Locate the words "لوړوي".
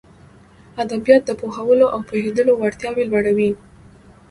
3.11-3.51